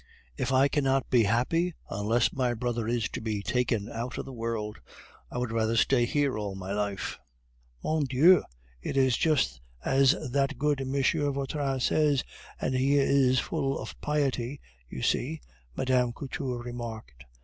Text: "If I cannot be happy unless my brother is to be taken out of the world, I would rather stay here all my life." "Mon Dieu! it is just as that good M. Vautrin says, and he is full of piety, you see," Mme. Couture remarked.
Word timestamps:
"If 0.35 0.51
I 0.51 0.67
cannot 0.67 1.11
be 1.11 1.25
happy 1.25 1.75
unless 1.91 2.33
my 2.33 2.55
brother 2.55 2.87
is 2.87 3.07
to 3.09 3.21
be 3.21 3.43
taken 3.43 3.87
out 3.87 4.17
of 4.17 4.25
the 4.25 4.33
world, 4.33 4.79
I 5.29 5.37
would 5.37 5.51
rather 5.51 5.77
stay 5.77 6.05
here 6.05 6.39
all 6.39 6.55
my 6.55 6.73
life." 6.73 7.19
"Mon 7.83 8.05
Dieu! 8.05 8.41
it 8.81 8.97
is 8.97 9.15
just 9.15 9.61
as 9.85 10.15
that 10.31 10.57
good 10.57 10.81
M. 10.81 10.93
Vautrin 11.33 11.79
says, 11.81 12.23
and 12.59 12.73
he 12.73 12.95
is 12.97 13.39
full 13.39 13.77
of 13.77 13.93
piety, 14.01 14.59
you 14.89 15.03
see," 15.03 15.39
Mme. 15.77 16.09
Couture 16.15 16.63
remarked. 16.63 17.25